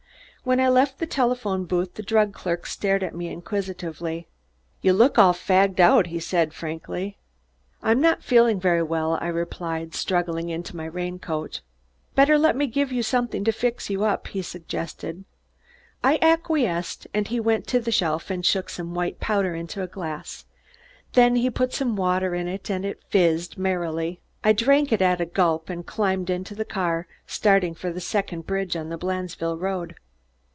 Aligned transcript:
When 0.43 0.59
I 0.59 0.69
left 0.69 0.97
the 0.97 1.05
telephone 1.05 1.65
booth 1.65 1.93
the 1.93 2.01
drug 2.01 2.33
clerk 2.33 2.65
stared 2.65 3.03
at 3.03 3.13
me 3.13 3.27
inquisitively. 3.27 4.27
"You 4.81 4.91
look 4.91 5.19
all 5.19 5.33
fagged 5.35 5.79
out," 5.79 6.07
he 6.07 6.19
said 6.19 6.51
frankly. 6.51 7.19
"I'm 7.83 8.01
not 8.01 8.23
feeling 8.23 8.59
very 8.59 8.81
well," 8.81 9.19
I 9.21 9.27
replied, 9.27 9.93
struggling 9.93 10.49
into 10.49 10.75
my 10.75 10.85
rain 10.85 11.19
coat. 11.19 11.61
"Better 12.15 12.39
let 12.39 12.55
me 12.55 12.65
give 12.65 12.91
you 12.91 13.03
somethin' 13.03 13.43
to 13.43 13.51
fix 13.51 13.87
you 13.91 14.03
up," 14.03 14.29
he 14.29 14.41
suggested. 14.41 15.25
I 16.03 16.17
acquiesced, 16.23 17.05
and 17.13 17.27
he 17.27 17.39
went 17.39 17.67
to 17.67 17.79
the 17.79 17.91
shelf 17.91 18.31
and 18.31 18.43
shook 18.43 18.67
some 18.69 18.95
white 18.95 19.19
powder 19.19 19.53
into 19.53 19.83
a 19.83 19.87
glass. 19.87 20.45
Then 21.13 21.35
he 21.35 21.51
put 21.51 21.71
some 21.71 21.95
water 21.95 22.31
with 22.31 22.47
it 22.47 22.71
and 22.71 22.83
it 22.83 23.03
phizzed 23.11 23.59
merrily. 23.59 24.21
I 24.43 24.53
drank 24.53 24.91
it 24.91 25.03
at 25.03 25.21
a 25.21 25.25
gulp 25.27 25.69
and, 25.69 25.85
climbing 25.85 26.29
into 26.35 26.55
the 26.55 26.65
car, 26.65 27.05
started 27.27 27.77
for 27.77 27.91
the 27.93 28.01
second 28.01 28.47
bridge 28.47 28.75
on 28.75 28.89
the 28.89 28.97
Blandesville 28.97 29.59
Road. 29.59 29.97